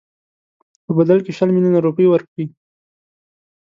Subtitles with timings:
[0.85, 2.45] په بدل کې شل میلیونه روپۍ ورکړي.